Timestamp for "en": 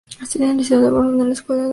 0.47-0.51, 1.21-1.27